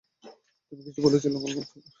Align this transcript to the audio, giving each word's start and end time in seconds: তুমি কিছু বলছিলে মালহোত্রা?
তুমি 0.67 0.81
কিছু 0.87 0.99
বলছিলে 1.05 1.31
মালহোত্রা? 1.35 1.81